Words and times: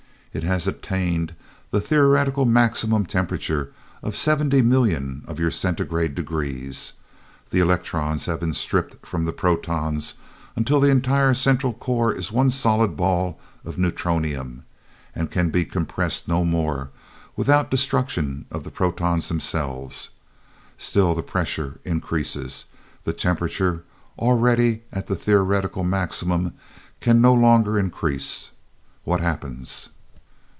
It 0.33 0.43
has 0.43 0.65
attained 0.65 1.35
the 1.71 1.81
theoretical 1.81 2.45
maximum 2.45 3.01
of 3.01 3.09
temperature 3.09 3.73
some 4.01 4.13
seventy 4.13 4.61
million 4.61 5.23
of 5.27 5.39
your 5.39 5.51
centigrade 5.51 6.15
degrees 6.15 6.93
the 7.49 7.59
electrons 7.59 8.27
have 8.27 8.39
been 8.39 8.53
stripped 8.53 9.05
from 9.05 9.25
the 9.25 9.33
protons 9.33 10.13
until 10.55 10.79
the 10.79 10.89
entire 10.89 11.33
central 11.33 11.73
core 11.73 12.13
is 12.13 12.31
one 12.31 12.49
solid 12.49 12.95
ball 12.95 13.41
of 13.65 13.77
neutronium 13.77 14.63
and 15.13 15.31
can 15.31 15.49
be 15.49 15.65
compressed 15.65 16.29
no 16.29 16.45
more 16.45 16.91
without 17.35 17.69
destruction 17.69 18.45
of 18.51 18.63
the 18.63 18.71
protons 18.71 19.27
themselves. 19.27 20.11
Still 20.77 21.13
the 21.13 21.21
pressure 21.23 21.81
increases. 21.83 22.67
The 23.03 23.11
temperature, 23.11 23.83
already 24.17 24.83
at 24.93 25.07
the 25.07 25.15
theoretical 25.17 25.83
maximum, 25.83 26.53
can 27.01 27.19
no 27.19 27.33
longer 27.33 27.77
increase. 27.77 28.51
What 29.03 29.19
happens?" 29.19 29.89